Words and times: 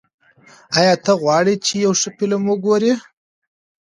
ایا 0.77 0.93
ته 1.03 1.11
غواړې 1.21 1.55
چې 1.65 1.73
یو 1.85 1.93
ښه 1.99 2.09
فلم 2.17 2.41
وګورې؟ 2.49 2.93